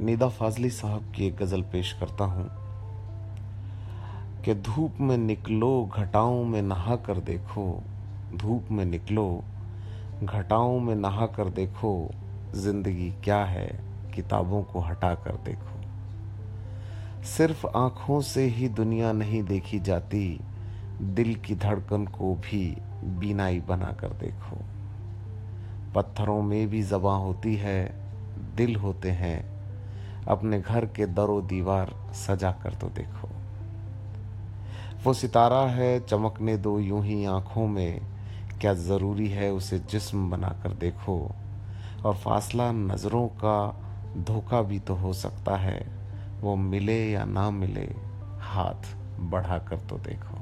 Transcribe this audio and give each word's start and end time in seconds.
निदा 0.00 0.28
फाजली 0.28 0.70
साहब 0.70 1.12
की 1.16 1.26
एक 1.26 1.36
गज़ल 1.36 1.62
पेश 1.62 1.92
करता 1.92 2.24
हूँ 2.24 2.50
कि 4.44 4.54
धूप 4.54 4.94
में 5.00 5.16
निकलो, 5.16 5.90
घटाओं 5.94 6.44
में 6.44 6.62
नहा 6.62 6.96
कर 6.96 7.14
देखो। 7.14 7.82
धूप 8.34 8.66
में 8.70 8.84
निकलो, 8.84 9.44
घटाओं 10.24 10.80
में 10.80 10.94
नहा 10.94 11.26
कर 11.26 11.48
देखो। 11.50 12.10
ज़िंदगी 12.54 13.10
क्या 13.24 13.44
है, 13.44 13.80
किताबों 14.14 14.62
को 14.62 14.80
हटा 14.80 15.14
कर 15.14 15.36
देखो। 15.36 15.80
सिर्फ़ 17.24 17.66
आँखों 17.66 18.20
से 18.20 18.44
ही 18.44 18.68
दुनिया 18.68 19.12
नहीं 19.12 19.42
देखी 19.42 19.80
जाती, 19.80 20.40
दिल 21.02 21.34
की 21.34 21.54
धड़कन 21.54 22.06
को 22.06 22.34
भी 22.34 22.76
बीनाई 23.04 23.60
बना 23.60 23.92
कर 23.92 24.08
देखो। 24.08 24.56
पत्थरों 25.94 26.42
में 26.42 26.68
भी 26.68 26.82
जबां 26.82 27.20
होती 27.20 27.56
है, 27.56 27.94
दिल 28.56 28.76
होते 28.76 29.10
हैं 29.10 29.59
अपने 30.28 30.60
घर 30.60 30.86
के 30.86 31.06
दरो 31.06 31.40
दीवार 31.40 31.94
सजा 32.12 32.50
कर 32.50 32.74
तो 32.74 32.86
देखो। 32.86 33.28
वो 35.04 35.14
सितारा 35.14 35.60
है, 35.60 36.06
चमकने 36.06 36.56
दो 36.56 36.78
यूँ 36.78 37.04
ही 37.04 37.24
आँखों 37.24 37.66
में। 37.66 38.00
क्या 38.60 38.74
ज़रूरी 38.74 39.28
है 39.28 39.52
उसे 39.52 39.78
जिस्म 39.78 40.30
बना 40.30 40.48
कर 40.48 40.70
देखो। 40.70 41.30
और 42.04 42.14
फासला 42.14 42.72
नज़रों 42.72 43.28
का 43.28 43.80
धोखा 44.16 44.62
भी 44.62 44.78
तो 44.78 44.94
हो 44.94 45.12
सकता 45.12 45.56
है। 45.56 45.86
वो 46.40 46.56
मिले 46.56 47.10
या 47.10 47.24
ना 47.24 47.50
मिले, 47.50 47.94
हाथ 48.40 48.96
बढ़ा 49.20 49.58
कर 49.58 49.76
तो 49.76 49.96
देखो। 49.96 50.39